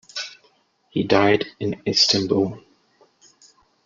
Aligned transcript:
He 0.89 1.03
died 1.03 1.45
in 1.59 1.83
Istanbul. 1.87 2.59